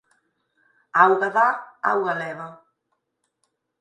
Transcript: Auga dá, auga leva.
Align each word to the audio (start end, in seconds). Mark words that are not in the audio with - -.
Auga 1.01 1.29
dá, 1.37 1.45
auga 1.91 2.13
leva. 2.23 2.47